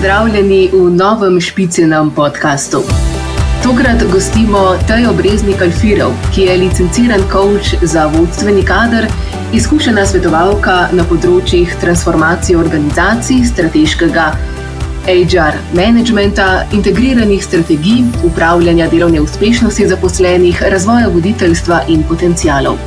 [0.00, 2.78] pozdravljeni v novem špicenem podkastu.
[3.62, 9.04] Tokrat gostimo Tejo Breznik Alfirov, ki je licenciran coach za vodstveni kader,
[9.52, 14.30] izkušena svetovalka na področjih transformacije organizacij, strateškega
[15.04, 22.80] HR managementa, integriranih strategij, upravljanja delovne uspešnosti zaposlenih, razvoja voditeljstva in potencijalov.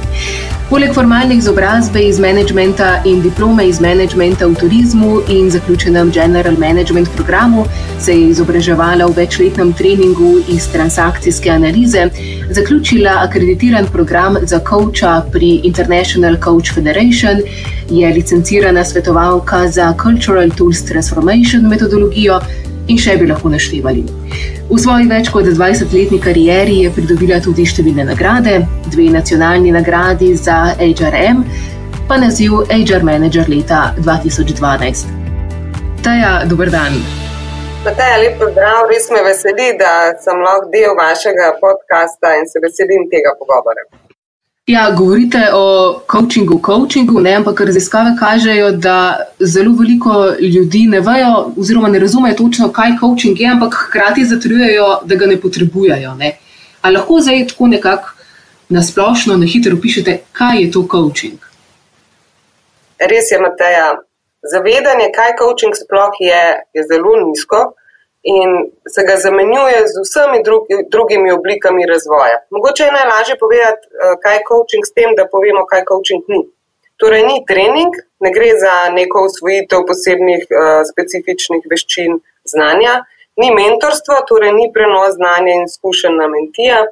[0.73, 7.11] Poleg formalne izobrazbe iz menedžmenta in diplome iz menedžmenta v turizmu in zaključenem General Management
[7.13, 7.65] programu,
[8.01, 12.07] se je izobraževala v večletnem treningu iz transakcijske analize,
[12.49, 17.45] zaključila akreditiran program za coacha pri International Coach Federation,
[17.89, 22.41] je licencirana svetovalka za Cultural Tools Transformation metodologijo
[22.87, 24.03] in še bi lahko naštevali.
[24.69, 30.75] V svoji več kot 20-letni karieri je pridobila tudi številne nagrade, dve nacionalni nagradi za
[30.79, 31.43] HRM,
[32.07, 35.05] pa naziv HR Manager leta 2012.
[36.03, 36.97] Taja, dober dan.
[37.83, 43.07] Taja, lep pozdrav, res me veseli, da sem lahko del vašega podcasta in se veselim
[43.11, 44.02] tega pogovora.
[44.67, 51.51] Ja, govorite o coachingu, coachingu, ne, ampak raziskave kažejo, da zelo veliko ljudi ne vejo,
[51.57, 56.15] oziroma ne razumejo točno, kaj coaching je, ampak hkrati zatrjujejo, da ga ne potrebujejo.
[56.81, 58.09] Ali lahko zdaj tako nekako
[58.69, 61.39] na splošno, na hitro opišete, kaj je to coaching?
[62.99, 63.97] Res je, Mateja.
[64.53, 66.43] Zavedanje, kaj coaching sploh je,
[66.73, 67.73] je zelo nizko
[68.23, 68.49] in
[68.93, 72.37] se ga zamenjuje z vsemi drugi, drugimi oblikami razvoja.
[72.55, 76.41] Mogoče je najlažje povedati, eh, kaj je coaching, s tem, da povemo, kaj coaching ni.
[77.01, 77.93] Torej, ni trening,
[78.23, 82.19] ne gre za neko usvojitev posebnih uh, specifičnih veščin
[82.53, 82.93] znanja,
[83.41, 86.83] ni mentorstvo, torej ni prenos znanja in izkušenj na mentija,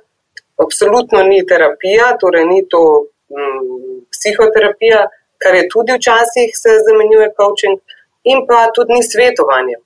[0.66, 2.81] absolutno ni terapija, torej ni to
[3.29, 5.05] mm, psihoterapija,
[5.38, 7.79] kar je tudi včasih se zamenjuje coaching,
[8.23, 9.77] in pa tudi ni svetovanje.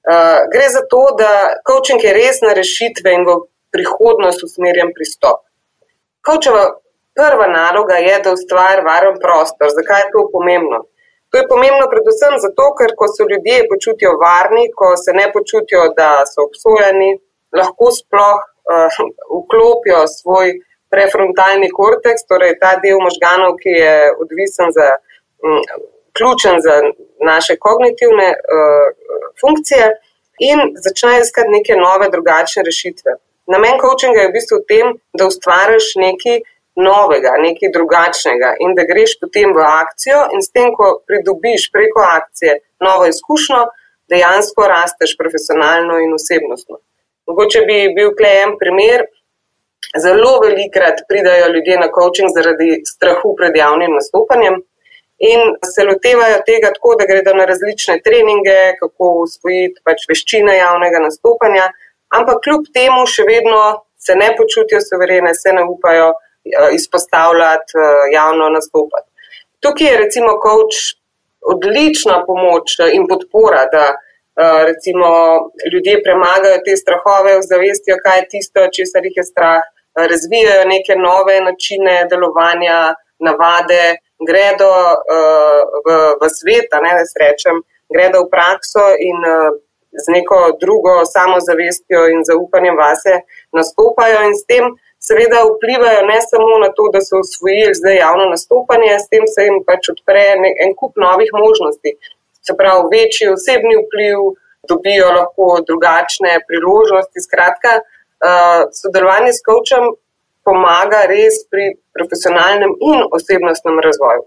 [0.00, 3.34] Uh, gre za to, da coaching je resna rešitve in v
[3.74, 5.42] prihodnost usmerjen pristop.
[6.24, 6.64] Coachova
[7.18, 9.68] prva naloga je, da ustvari varen prostor.
[9.76, 10.78] Zakaj je to pomembno?
[11.30, 15.84] To je pomembno predvsem zato, ker ko se ljudje počutijo varni, ko se ne počutijo,
[16.00, 17.10] da so obsojeni,
[17.60, 18.98] lahko sploh uh,
[19.36, 20.56] vklopijo svoj
[20.90, 24.90] prefrontalni korteks, torej ta del možganov, ki je odvisen za.
[25.44, 25.60] Um,
[26.16, 26.76] ključen za
[27.30, 28.86] naše kognitivne uh,
[29.40, 29.86] funkcije
[30.50, 33.12] in začnejo iskati neke nove, drugačne rešitve.
[33.52, 34.86] Namen coachinga je v bistvu v tem,
[35.18, 36.40] da ustvariš nekaj
[36.88, 42.04] novega, nekaj drugačnega in da greš potem v akcijo, in s tem, ko pridobiš preko
[42.18, 43.62] akcije novo izkušnjo,
[44.12, 46.80] dejansko rasteš profesionalno in osebnostno.
[47.26, 49.06] Mogoče bi bil klej en primer.
[50.02, 54.60] Zelo velikrat pridajo ljudje na coaching zaradi strahu pred javnim nastopanjem
[55.20, 55.40] in
[55.74, 61.68] se lotevajo tega tako, da gredo na različne treninge, kako usvojiti pač veščine javnega nastopanja,
[62.16, 63.60] ampak kljub temu še vedno
[64.00, 69.08] se ne počutijo suverene, se ne upajo eh, izpostavljati, eh, javno nastopati.
[69.60, 70.96] Tukaj je recimo coach
[71.52, 75.10] odlična pomoč in podpora, da eh, recimo
[75.72, 79.60] ljudje premagajo te strahove, zavestijo, kaj je tisto, česar jih je strah,
[80.12, 85.88] razvijajo neke nove načine delovanja, navade, gredo uh, v,
[86.20, 89.56] v svet, ne da srečem, gredo v prakso in uh,
[89.90, 93.14] z neko drugo samozavestjo in zaupanjem vase
[93.56, 94.64] nastopajo in s tem
[95.08, 99.46] seveda vplivajo ne samo na to, da so usvojili zdaj javno nastopanje, s tem se
[99.46, 100.24] jim pač odpre
[100.64, 101.90] en kup novih možnosti.
[102.46, 104.18] Se pravi, večji osebni vpliv,
[104.70, 107.24] dobijo lahko drugačne priložnosti.
[107.26, 109.84] Skratka, uh, sodelovanje s kočem
[110.44, 114.26] pomaga res pri profesionalnem in osebnostnem razvoju.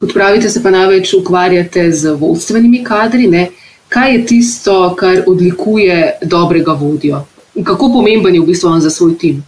[0.00, 3.28] Kot pravite, se pa največ ukvarjate z vodstvenimi kadri.
[3.30, 3.46] Ne?
[3.92, 7.22] Kaj je tisto, kar odlikuje dobrega vodjo?
[7.64, 9.42] Kako pomemben je v bistvu on za svoj tim?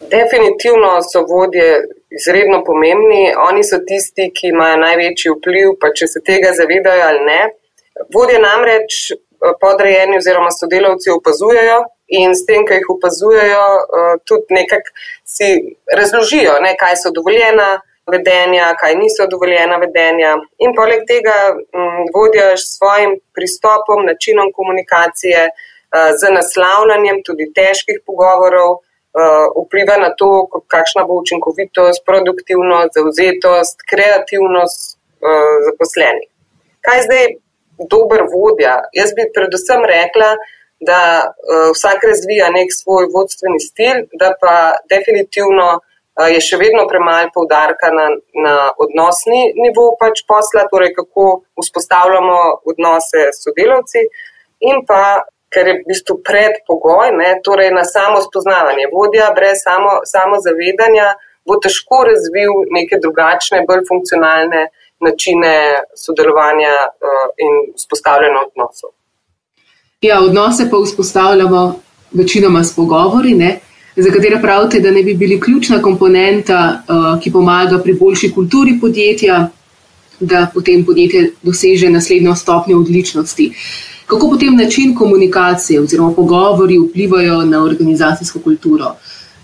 [0.00, 1.84] Definitivno so vodje
[2.18, 3.24] izredno pomembni.
[3.48, 7.40] Oni so tisti, ki imajo največji vpliv, pa če se tega zavedajo ali ne.
[8.14, 13.64] Vodje namreč eh, podrejeni oziroma sodelavci opazujejo, in s tem, ki jih opazujejo,
[13.98, 14.90] eh, tudi nekako
[15.24, 15.50] si
[15.98, 17.80] razložijo, ne, kaj so dovoljena
[18.12, 20.36] vedenja, kaj niso dovoljena vedenja.
[20.58, 28.02] In poleg tega mm, vodijo s svojim pristopom, načinom komunikacije, eh, z naslavljanjem tudi težkih
[28.06, 28.82] pogovorov.
[29.14, 34.98] Eh, vpliva na to, kakšna bo učinkovitost, produktivnost, zauzetost, kreativnost
[35.66, 36.28] zaposlenih.
[36.84, 37.24] Kaj zdaj
[37.90, 38.74] dober vodja?
[38.92, 40.34] Jaz bi predvsem rekla,
[40.80, 44.54] da uh, vsak razvija nek svoj vodstveni stil, da pa
[44.90, 45.80] definitivno
[46.14, 48.06] je še vedno premalo poudarka na,
[48.38, 52.38] na odnosni nivo pač posla, torej kako vzpostavljamo
[52.70, 54.04] odnose s sodelavci
[54.70, 58.88] in pa, ker je v bistvu predpogoj, ne, torej na samo spoznavanje.
[58.94, 61.12] Vodja brez samo, samo zavedanja
[61.46, 64.68] bo težko razvil neke drugačne, bolj funkcionalne
[65.04, 65.54] načine
[65.98, 68.94] sodelovanja uh, in vzpostavljanja odnosov.
[70.04, 71.80] Ja, odnose pa vzpostavljamo
[72.12, 73.34] večinoma s pogovori.
[73.34, 73.60] Ne?
[73.96, 78.78] za katere pravite, da ne bi bili ključna komponenta, uh, ki pomaga pri boljši kulturi
[78.80, 79.48] podjetja,
[80.20, 83.52] da potem podjetje doseže naslednjo stopnjo odličnosti.
[84.06, 88.94] Kako potem način komunikacije oziroma pogovori vplivajo na organizacijsko kulturo?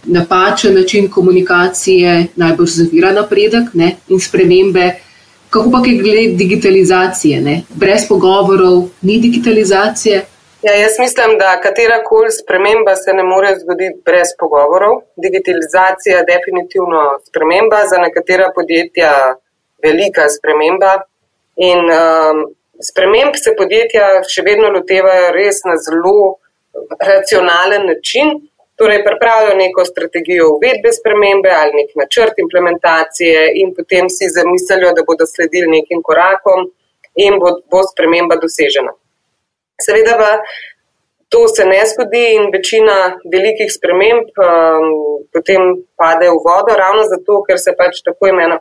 [0.04, 3.96] Napačen način komunikacije najbolj zavira napredek ne?
[4.08, 4.90] in spremembe.
[5.50, 7.40] Kako pa je glede digitalizacije?
[7.40, 7.62] Ne?
[7.74, 10.24] Brez pogovorov ni digitalizacije,
[10.62, 14.94] Ja, jaz mislim, da katera koli sprememba se ne more zgoditi brez pogovorov.
[15.24, 19.12] Digitalizacija je definitivno sprememba, za nekatera podjetja
[19.82, 20.92] velika sprememba.
[21.56, 22.44] In um,
[22.90, 24.04] sprememb se podjetja
[24.34, 26.36] še vedno lotevajo res na zelo
[27.08, 28.36] racionalen način.
[28.76, 35.08] Torej, pripravijo neko strategijo uvedbe spremembe ali nek načrt implementacije, in potem si zamislijo, da
[35.08, 36.68] bodo sledili nekim korakom,
[37.16, 38.92] in bo, bo sprememba dosežena.
[39.86, 40.30] Seveda pa
[41.30, 42.96] to se ne zgodi in večina
[43.32, 44.86] velikih sprememb um,
[45.32, 45.60] potem
[46.00, 48.58] pade v vodo, ravno zato, ker se pač tako imena.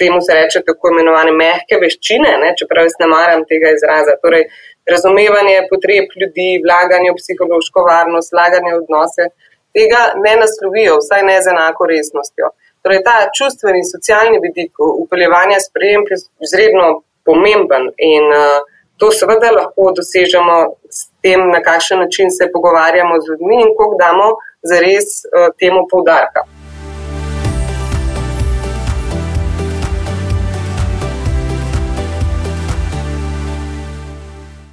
[0.00, 4.14] Temu se reče tako imenovane mehke veščine, ne, čeprav jaz ne maram tega izraza.
[4.22, 4.46] Torej,
[4.88, 9.28] razumevanje potreb ljudi, vlaganje v psihološko varnost, vlaganje v odnose,
[9.76, 12.50] tega ne naslovijo, vsaj ne z enako resnostjo.
[12.82, 16.18] Torej, ta čustveni in socialni vidik upeljevanja sprejem je
[16.48, 16.88] izredno
[17.28, 20.56] pomemben in uh, To seveda lahko dosežemo
[20.90, 24.26] s tem, na kakšen način se pogovarjamo z ljudmi in koliko damo
[24.70, 26.40] zares uh, temu poudarka.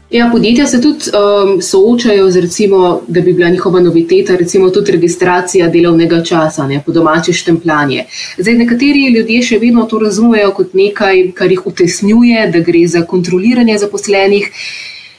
[0.09, 4.91] Ja, podjetja se tudi um, soočajo z, recimo, da bi bila njihova noviteta, recimo tudi
[4.91, 8.05] registracija delovnega časa, ne, po domače štempljanje.
[8.37, 13.01] Zdaj, nekateri ljudje še vedno to razumejo kot nekaj, kar jih utesnjuje, da gre za
[13.03, 14.47] kontroliranje zaposlenih.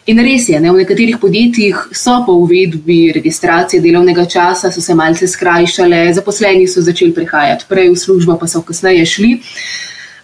[0.08, 5.28] In res je, ne, v nekaterih podjetjih so po uvedbi registracije delovnega časa se malce
[5.28, 9.34] skrajšale, zaposleni so začeli prihajati prej v službo, pa so kasneje šli.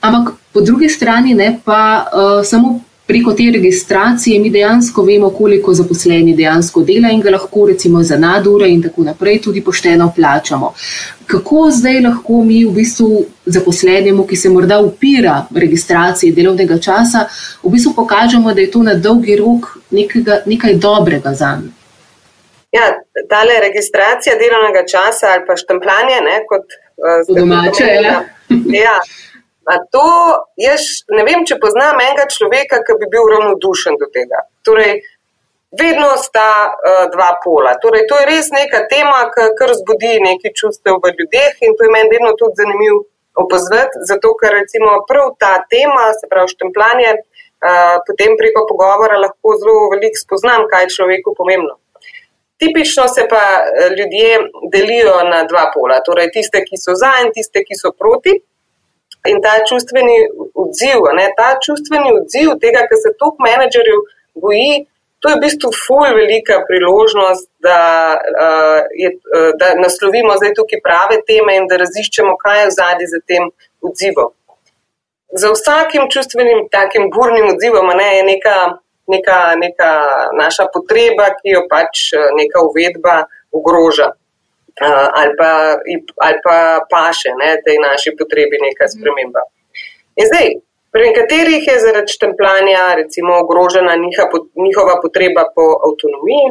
[0.01, 5.75] Ampak po drugi strani ne, pa uh, samo preko te registracije mi dejansko vemo, koliko
[5.75, 10.73] zaposleni dejansko dela in ga lahko recimo za nadure in tako naprej tudi pošteno plačamo.
[11.27, 17.27] Kako zdaj lahko mi v bistvu zaposlenemu, ki se morda upira registraciji delovnega časa,
[17.63, 21.73] v bistvu pokažemo, da je to na dolgi rok nekega, nekaj dobrega za njih?
[22.73, 22.87] Ja,
[23.31, 26.65] tale registracija delovnega časa ali pa štempljanje, ne, kot
[26.99, 27.85] uh, domače.
[27.85, 28.17] Ja.
[28.85, 28.97] ja,
[29.65, 30.07] To,
[30.61, 30.85] jaz
[31.15, 34.45] ne vem, če poznam enega človeka, ki bi bil ravnodušen do tega.
[34.67, 34.99] Torej,
[35.81, 37.75] vedno sta uh, dva pola.
[37.83, 41.95] Torej, to je res neka tema, ki razbudi nekaj čustev v ljudeh in to je
[41.95, 43.05] meni vedno tudi zanimivo
[43.41, 49.57] opaziti, zato ker recimo prav ta tema, se pravi štempljanje, uh, potem preko pogovora lahko
[49.63, 51.81] zelo veliko spoznam, kaj je človeku pomembno.
[52.59, 54.39] Tipično se pa eh, ljudje
[54.73, 58.39] delijo na dva pola, torej tiste, ki so za in tiste, ki so proti.
[59.29, 60.17] In ta čustveni
[60.55, 64.03] odziv, ne, ta čustveni odziv tega, kar se toliko menedžerjev
[64.43, 64.85] boji,
[65.25, 67.81] to je v bistvu ful velika priložnost, da,
[68.45, 72.75] uh, je, uh, da naslovimo zdaj tukaj prave teme in da raziščemo, kaj je v
[72.77, 73.47] zadnji za tem
[73.81, 74.35] odzivom.
[75.33, 78.59] Za vsakim čustvenim takim burnim odzivom ne, je neka,
[79.15, 79.93] neka, neka
[80.37, 83.17] naša potreba, ki jo pač neka uvedba
[83.57, 84.13] ogroža
[85.21, 85.51] ali pa,
[86.27, 86.57] ali pa
[86.91, 89.43] paše, ne, je naši potrebi neka sprememba.
[90.17, 90.49] In zdaj,
[90.93, 93.95] pri nekaterih je zaradi štempljanja recimo ogrožena
[94.67, 96.49] njihova potreba po avtonomiji,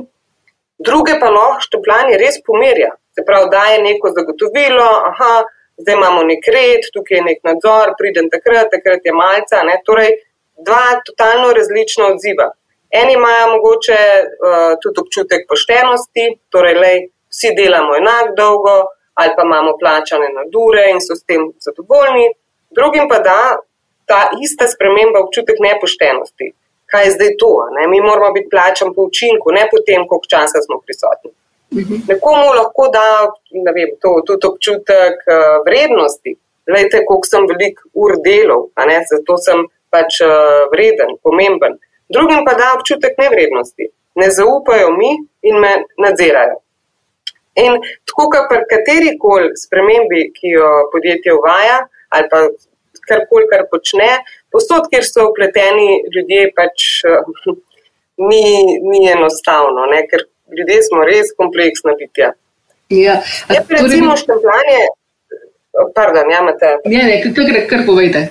[0.87, 2.91] druge pa lahko štempljanje res pomerja.
[3.15, 5.33] Se pravi, da je neko zagotovilo, aha,
[5.81, 9.61] zdaj imamo nek red, tukaj je nek nadzor, pridem takrat, takrat je malca.
[9.67, 10.11] Ne, torej,
[10.67, 12.51] dva totalno različna odziva.
[12.93, 16.99] Eni imajo mogoče uh, tudi občutek poštenosti, torej, lej,
[17.33, 18.75] vsi delamo enako dolgo,
[19.19, 22.25] ali pa imamo plačane nadure in so s tem zadovoljni,
[22.77, 23.39] drugim pa da
[24.09, 26.47] ta ista sprememba občutek nepoštenosti.
[26.91, 27.53] Kaj je zdaj to?
[27.75, 27.87] Ne?
[27.87, 31.31] Mi moramo biti plačani po učinku, ne po tem, koliko časa smo prisotni.
[31.79, 31.95] Mhm.
[32.11, 33.05] Nekomu lahko da
[33.77, 35.37] vem, to, tudi občutek uh,
[35.67, 36.35] vrednosti.
[36.69, 38.61] Glejte, koliko sem velik ur delov,
[39.11, 41.79] zato sem pač uh, vreden, pomemben.
[42.13, 43.89] Drugim pa da občutek nevrednosti.
[44.15, 45.11] Ne zaupajo mi
[45.41, 46.62] in me nadzirajo.
[47.61, 47.77] In
[48.09, 51.83] tako, kot pri kateri koli spremembi, ki jo podjetje uvaja,
[52.15, 52.47] ali pa
[53.07, 54.09] karkoli, kar počne,
[54.53, 56.87] posod, kjer so upleteni ljudje, pač
[58.17, 58.45] ni,
[58.89, 60.03] ni enostavno, ne?
[60.09, 60.25] ker
[60.57, 62.33] ljudje smo res kompleksna bitja.
[62.93, 64.79] Ja, pa torej, recimo štempljanje,
[65.95, 66.77] pardon, ja, imate.
[66.85, 68.27] ne, ne, kar, kar povejte.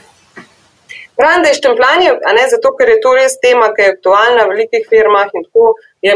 [1.17, 4.47] Pravim, da je štempljanje, a ne zato, ker je to res tema, ki je aktualna
[4.47, 5.75] v velikih firmah in tako.
[6.03, 6.15] Je,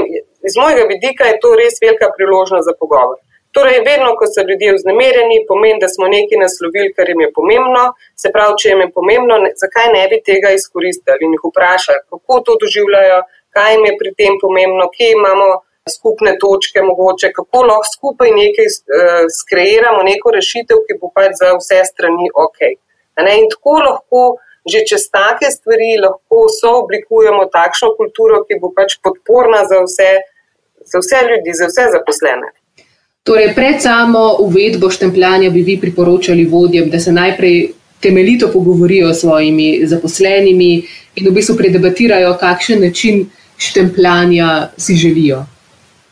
[0.49, 3.19] iz mojega vidika je to res velika priložnost za pogovor.
[3.57, 7.85] Torej, vedno, ko so ljudje vznemirjeni, pomeni, da smo nekaj naslovili, kar jim je pomembno.
[8.21, 12.03] Se pravi, če jim je pomembno, ne, zakaj ne bi tega izkoristili in jih vprašali,
[12.13, 13.23] kako to doživljajo,
[13.57, 15.49] kaj jim je pri tem pomembno, kje imamo
[15.97, 21.55] skupne točke, mogoče kako lahko skupaj nekaj uh, skreiramo, neko rešitev, ki bo pač za
[21.57, 22.61] vse strani ok.
[23.23, 24.27] In tako lahko
[24.67, 30.11] že čez take stvari lahko sooblikujemo takšno kulturo, ki bo pač podporna za vse,
[30.93, 32.49] za vse ljudi, za vse zaposlene.
[33.27, 37.57] Torej, pred samo uvedbo štempljanja bi vi priporočali vodjem, da se najprej
[38.03, 40.71] temeljito pogovorijo s svojimi zaposlenimi
[41.17, 43.27] in v bistvu predebatirajo, kakšen način
[43.59, 45.39] štempljanja si želijo.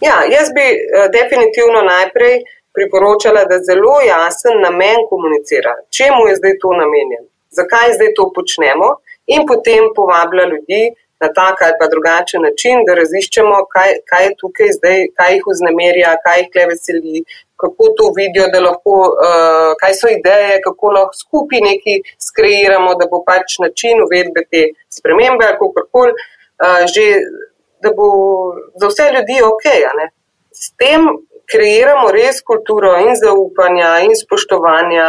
[0.07, 0.79] Ja, jaz bi eh,
[1.19, 2.35] definitivno najprej
[2.77, 7.25] priporočala, da zelo jasen namen komunicira, čemu je zdaj to namenjen,
[7.59, 8.89] zakaj zdaj to počnemo,
[9.35, 10.83] in potem povablja ljudi
[11.25, 15.49] na tak ali pa drugačen način, da raziščemo, kaj, kaj je tukaj zdaj, kaj jih
[15.51, 17.25] vznemerja, kaj jih le veseli,
[17.63, 23.09] kako to vidijo, da lahko, uh, kaj so ideje, kako lahko skupaj nekaj skreiramo, da
[23.11, 24.63] bo pač način uvedbe te
[24.99, 27.07] spremembe ali kako koli uh, že
[27.85, 28.09] da bo
[28.81, 29.65] za vse ljudi ok.
[30.53, 31.03] S tem
[31.51, 35.09] kreiramo res kulturo in zaupanja, in spoštovanja,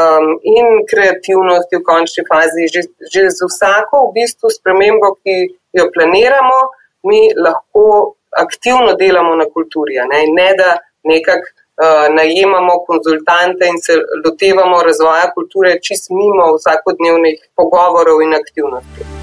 [0.00, 2.68] um, in kreativnosti v končni fazi.
[2.72, 5.36] Že, že z vsako v bistvu spremembo, ki
[5.76, 6.60] jo planiramo,
[7.08, 10.00] mi lahko aktivno delamo na kulturi.
[10.12, 11.54] Ne, ne da nekako.
[11.76, 19.15] Uh, najemamo konzultante in se lotevamo razvoja kulture čist mimo vsakodnevnih pogovorov in aktivnosti.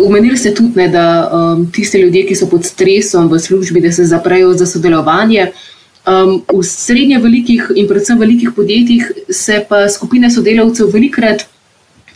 [0.00, 3.92] Umenili ste tudi, ne, da um, tiste ljudje, ki so pod stresom v službi, da
[3.92, 5.50] se zaprejo za sodelovanje.
[6.08, 11.44] Um, v srednje velikih in predvsem velikih podjetjih se pa skupine sodelavcev velikrat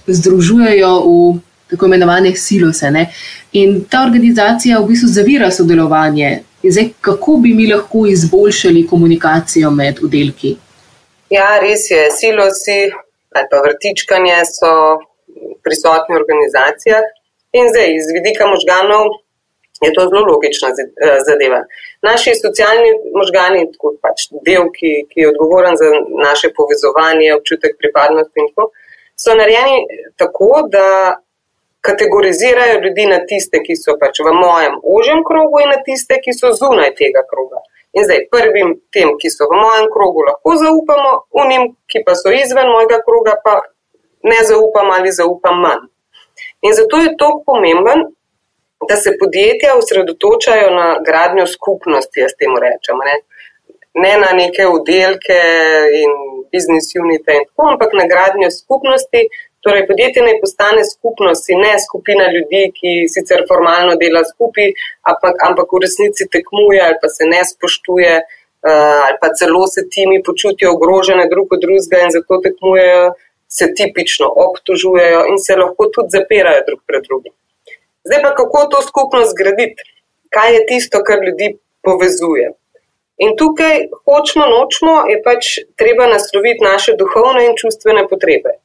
[0.06, 2.90] združujejo v tako imenovane silose.
[2.90, 3.10] Ne?
[3.52, 6.42] In ta organizacija v bistvu zavira sodelovanje.
[6.62, 10.56] In zdaj, kako bi mi lahko izboljšali komunikacijo med oddelki?
[11.30, 12.08] Ja, res je.
[12.20, 12.80] Silosi
[13.34, 14.70] ali pa vrtičkanje so
[15.64, 17.04] prisotni v organizacijah.
[17.58, 19.04] In zdaj, iz vidika možganov,
[19.86, 20.68] je to zelo logična
[21.28, 21.60] zadeva.
[22.02, 25.90] Naši socialni možgani, kot pač del, ki, ki je odgovoren za
[26.26, 28.70] naše povezovanje, občutek pripadnosti in tako,
[29.22, 29.78] so narejeni
[30.16, 30.86] tako, da
[31.86, 36.32] kategorizirajo ljudi na tiste, ki so pač v mojem ožjem krogu, in na tiste, ki
[36.34, 37.62] so zunaj tega kroga.
[37.94, 42.32] In zdaj, prvim tem, ki so v mojem krogu, lahko zaupamo, unim, ki pa so
[42.34, 43.60] izven mojega kroga, pa
[44.24, 45.84] ne zaupam ali zaupam manj.
[46.66, 48.00] In zato je to pomemben,
[48.88, 52.96] da se podjetja osredotočajo na gradnjo skupnosti, jaz temu rečem.
[53.08, 53.14] Ne,
[54.04, 55.40] ne na neke oddelke
[56.02, 56.12] in
[56.52, 59.20] biznis unite in tako, ampak na gradnjo skupnosti.
[59.64, 64.68] Torej, podjetje naj postane skupnost in ne skupina ljudi, ki sicer formalno dela skupaj,
[65.10, 69.86] ampak, ampak v resnici tekmuje ali pa se ne spoštuje, uh, ali pa celo se
[69.94, 73.06] timi počutijo ogrožene drug od drugega in zato tekmujejo
[73.58, 77.34] se tipično obtožujejo in se lahko tudi zapirajo drug pred drugim.
[78.06, 79.82] Zdaj pa kako to skupnost zgraditi,
[80.34, 81.48] kaj je tisto, kar ljudi
[81.82, 82.50] povezuje.
[83.24, 88.56] In tukaj, hočemo, nočemo, je pač treba nasloviti naše duhovne in čustvene potrebe.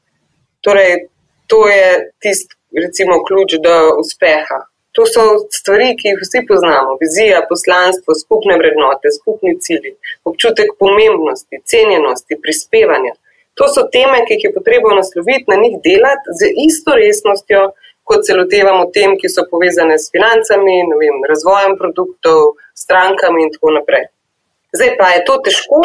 [0.65, 1.05] Torej,
[1.47, 2.55] to je tisti,
[2.85, 4.59] recimo, ključ do uspeha.
[4.97, 9.93] To so stvari, ki jih vsi poznamo: vizija, poslanstvo, skupne vrednote, skupni cilji,
[10.31, 13.13] občutek pomembnosti, cenjenosti, prispevanja.
[13.59, 17.65] To so teme, ki jih je potrebno nasloviti, na njih delati z isto resnostjo,
[18.07, 23.75] kot se lotevamo tem, ki so povezane s financami, vem, razvojem produktov, strankami in tako
[23.75, 24.07] naprej.
[24.77, 25.81] Zdaj pa je to težko.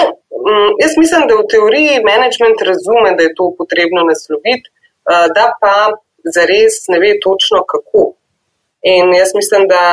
[0.46, 4.70] Mm, jaz mislim, da v teoriji management razume, da je to potrebno nasloviti,
[5.36, 5.74] da pa
[6.36, 8.04] zares ne ve točno kako.
[8.94, 9.84] In jaz mislim, da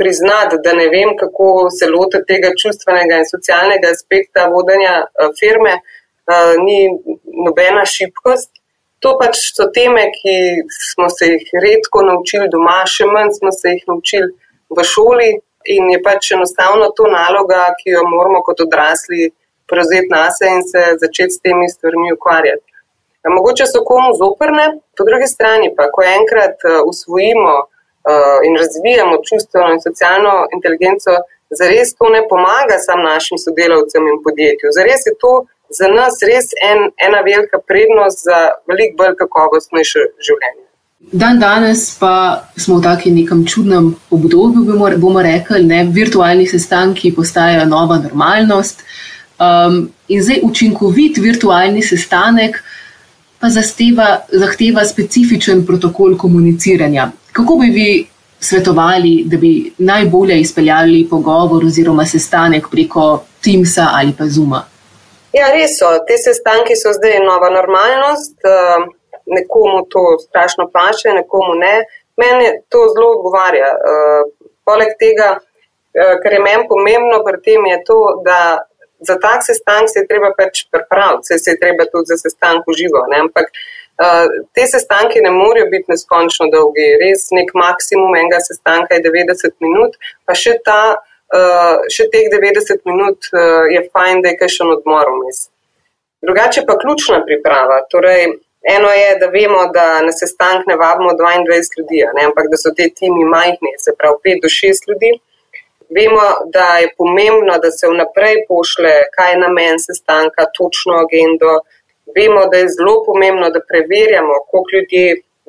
[0.00, 4.94] priznati, da ne vem, kako se loti tega čustvenega in socialnega aspekta vodenja
[5.40, 5.74] firme,
[6.64, 6.90] ni
[7.46, 8.50] nobena šibkost.
[9.04, 10.36] To pač so teme, ki
[10.72, 14.30] smo se jih redko naučili doma, še manj smo se jih naučili
[14.72, 15.32] v šoli,
[15.64, 19.30] in je pač enostavno to naloga, ki jo moramo kot odrasli
[19.68, 22.66] prevzeti na sebe in se začeti s temi stvarmi ukvarjati.
[23.36, 24.66] Mogoče so komu zoprne,
[24.96, 27.54] po drugi strani pa, ko enkrat usvojimo
[28.46, 31.16] in razvijamo čustveno in socialno inteligenco,
[31.48, 34.74] zares to ne pomaga sam našim sodelavcem in podjetju.
[34.76, 35.32] Zares je to
[35.78, 38.38] za nas res en, ena velika prednost za
[38.70, 40.64] veliko bolj kakovostnejše življenje.
[41.12, 47.12] Dan danes pa smo v takem nekem čudnem obdobju, bomo, bomo rekli, da virtualni sestanki
[47.14, 48.80] postajajo nova normalnost.
[49.34, 52.62] Um, in zdaj učinkovit virtualni sestanek
[53.40, 57.10] pa zahteva, zahteva specifičen protokol komuniciranja.
[57.32, 57.88] Kako bi vi
[58.40, 64.62] svetovali, da bi najbolje izpeljali pogovor oziroma sestanek preko Teamsa ali pa Zuma?
[65.34, 65.88] Ja, res so.
[66.06, 68.36] Te sestanki so zdaj nova normalnost.
[68.46, 68.84] Eh,
[69.36, 71.74] nekomu to strašno paše, nekomu ne.
[72.20, 73.70] Meni to zelo odgovarja.
[73.92, 74.20] Eh,
[74.68, 75.28] poleg tega,
[75.94, 77.98] eh, kar je meni pomembno pri tem, je to,
[78.28, 78.38] da
[79.08, 83.00] za tak sestank se je treba pač pripraviti, se je treba tudi za sestank uživo.
[83.10, 83.18] Ne?
[83.26, 83.50] Ampak
[84.54, 86.86] te sestanke ne morejo biti neskončno dolgi.
[87.02, 90.96] Res nek maksimum enega sestanka je 90 minut, pa še ta.
[91.32, 95.46] Eh, še teh 90 minut uh, je fajn, da je kaj še odmor vmes.
[96.24, 97.80] Drugače pa ključna priprava.
[97.90, 98.26] Torej,
[98.74, 102.74] eno je, da vemo, da na sestank ne vabimo 22 ljudi, ne, ampak da so
[102.76, 105.10] te timi majhni, se pravi 5 do 6 ljudi.
[105.96, 111.56] Vemo, da je pomembno, da se vnaprej pošle, kaj je namen sestanka, točno agendo.
[112.14, 115.04] Vemo, da je zelo pomembno, da preverjamo, koliko ljudi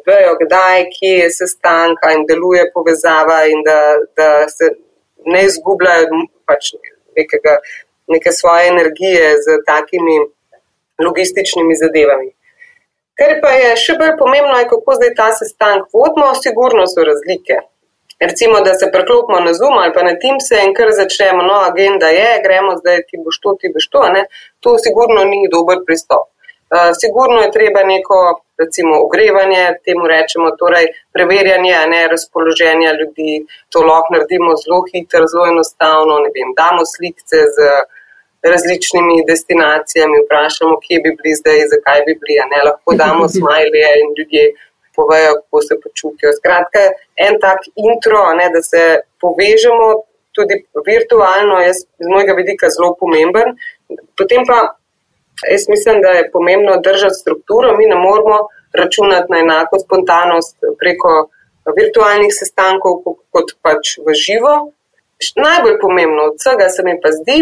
[0.07, 3.79] vejo, kdaj, kje je sestanka in deluje povezava in da,
[4.17, 4.73] da se
[5.25, 6.73] ne izgubljajo pač
[7.17, 7.57] nekega,
[8.07, 10.17] neke svoje energije z takimi
[11.05, 12.31] logističnimi zadevami.
[13.19, 17.61] Kar pa je še bolj pomembno, je kako zdaj ta sestanek vodimo, sigurno so razlike.
[18.19, 22.07] Recimo, da se preklopimo na Zoom ali pa na Teams in kar začnemo, no, agenda
[22.15, 24.23] je, gremo zdaj, ti boš to, ti boš to, ne?
[24.63, 26.29] to sigurno ni dober pristop.
[26.75, 28.17] Uh, sigurno je treba neko
[28.63, 33.31] recimo ogrevanje, temu rečemo, torej preverjanje ne, razpoloženja ljudi.
[33.71, 36.13] To lahko naredimo zelo hitro, zelo enostavno.
[36.35, 37.23] Vem, damo slike
[37.55, 37.57] z
[38.51, 42.35] različnimi destinacijami, vprašamo, kje bi bili zdaj, zakaj bi bili.
[42.51, 44.43] Ne, lahko damo smajlje in ljudje
[44.97, 46.29] povejo, kako se počutijo.
[46.39, 46.81] Skratka,
[47.27, 47.59] en tak
[47.89, 48.81] intro, ne, da se
[49.23, 49.87] povežemo.
[50.35, 50.55] Tudi
[50.89, 53.55] virtualno je z mojega vidika zelo pomemben.
[54.19, 54.57] Potem pa
[55.51, 57.77] Jaz mislim, da je pomembno držati strukturo.
[57.77, 58.37] Mi ne moramo
[58.81, 61.11] računati na enako spontanost preko
[61.79, 62.93] virtualnih sestankov,
[63.33, 64.53] kot pač v živo.
[65.45, 67.39] Najbolj pomembno od vsega se mi pa zdi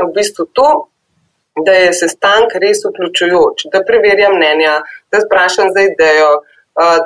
[0.00, 0.70] v bistvu to,
[1.66, 4.78] da je sestank res vključujoč, da preverjam mnenja,
[5.12, 6.30] da sprašam za idejo,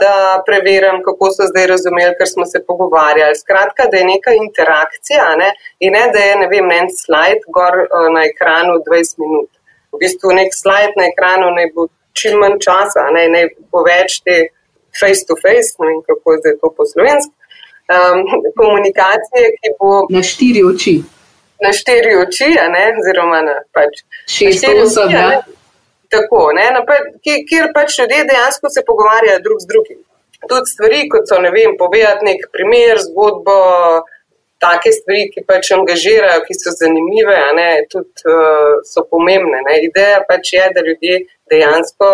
[0.03, 3.35] da preverjam, kako so zdaj razumeli, ker smo se pogovarjali.
[3.43, 5.51] Skratka, da je neka interakcija ne?
[5.81, 7.83] in ne, da je ne vem, en slajd gor
[8.15, 9.51] na ekranu 20 minut
[9.97, 14.21] v bistvu nek slajd na ekranu, naj bo čim manj časa, naj, naj bo več
[14.25, 14.37] te
[14.97, 17.35] face-to-face, ne vem kako je zdaj to po slovenski,
[17.97, 18.25] um,
[18.61, 19.93] komunikacije, ki bo.
[20.13, 20.97] Na štiri oči.
[21.65, 24.03] Na štiri oči, ne, oziroma na pač.
[24.29, 25.29] Šest oseb, ja.
[26.13, 26.83] Tako, ne, na,
[27.25, 30.03] kjer pač ljudje dejansko se pogovarjajo drug z drugim.
[30.47, 33.57] Tudi stvari, kot so, ne vem, povedati nek primer, zgodbo,
[34.63, 39.61] take stvari, ki pač angažirajo, ki so zanimive, ne, tudi uh, so pomembne.
[39.67, 39.79] Ne.
[39.89, 41.21] Ideja pač je, da ljudje
[41.53, 42.11] dejansko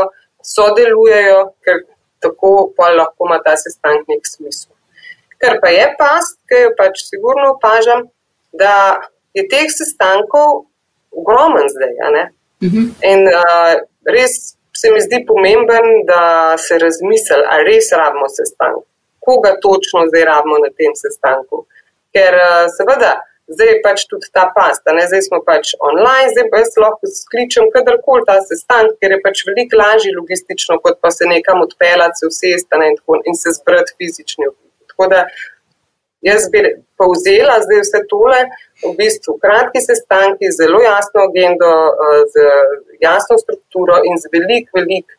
[0.55, 1.85] sodelujejo, ker
[2.23, 4.73] tako pa lahko ima ta sestanek nek smisel.
[5.43, 8.07] Kar pa je past, ki jo pač sigurno opažam,
[8.53, 8.75] da
[9.35, 10.67] je teh sestankov
[11.13, 11.95] ogromen zdaj.
[12.63, 12.91] Mhm.
[13.11, 13.75] In uh,
[14.07, 18.87] res se mi zdi pomemben, da se razmisli, ali res rabimo sestanek.
[19.23, 21.67] Koga točno zdaj rabimo na tem sestanku?
[22.15, 23.13] Ker eh, seveda
[23.53, 25.05] zdaj je pač tudi ta pasta, ne?
[25.11, 29.45] zdaj smo pač online, zdaj pa jaz lahko skličem kadarkoli ta sestanek, ker je pač
[29.49, 34.51] veliko lažje logistično, kot pa se nekam odpeljati, se usesti in, in se zbrati fizični.
[34.93, 35.25] Tako da
[36.23, 36.63] jaz bi
[37.01, 38.45] povzela zdaj vse tole,
[38.83, 41.73] v bistvu kratki sestanki, zelo jasno agendo,
[42.07, 42.47] eh, z
[43.03, 45.19] jasno strukturo in z velik, velik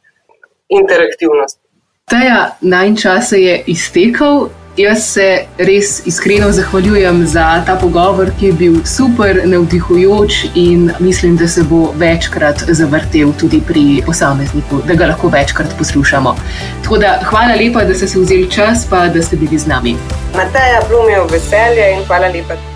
[0.80, 1.60] interaktivnost.
[2.06, 4.48] Teja, najčas je iztekel.
[4.78, 11.38] Jaz se res iskreno zahvaljujem za ta pogovor, ki je bil super, navdihujoč in mislim,
[11.38, 16.36] da se bo večkrat zavrtel tudi pri posamezniku, da ga lahko večkrat poslušamo.
[16.84, 19.96] Tako da hvala lepa, da ste se vzeli čas, pa da ste bili z nami.
[20.36, 22.73] Mateja, blumijo veselje in hvala lepa.